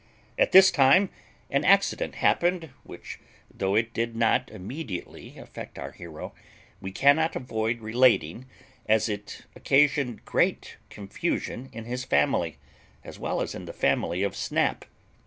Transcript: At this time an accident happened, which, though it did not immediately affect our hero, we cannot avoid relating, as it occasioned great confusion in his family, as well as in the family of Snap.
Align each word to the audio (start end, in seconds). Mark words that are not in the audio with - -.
At 0.39 0.51
this 0.51 0.71
time 0.71 1.11
an 1.51 1.63
accident 1.63 2.15
happened, 2.15 2.71
which, 2.81 3.19
though 3.53 3.75
it 3.75 3.93
did 3.93 4.15
not 4.15 4.49
immediately 4.49 5.37
affect 5.37 5.77
our 5.77 5.91
hero, 5.91 6.33
we 6.81 6.91
cannot 6.91 7.35
avoid 7.35 7.81
relating, 7.81 8.47
as 8.87 9.07
it 9.07 9.43
occasioned 9.55 10.25
great 10.25 10.77
confusion 10.89 11.69
in 11.71 11.85
his 11.85 12.03
family, 12.03 12.57
as 13.03 13.19
well 13.19 13.41
as 13.41 13.53
in 13.53 13.65
the 13.65 13.73
family 13.73 14.23
of 14.23 14.35
Snap. 14.35 14.85